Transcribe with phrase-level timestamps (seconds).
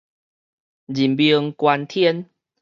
[0.03, 0.05] 人命
[1.53, 2.27] 關天